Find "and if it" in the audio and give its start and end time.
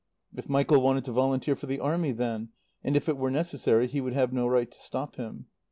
2.83-3.17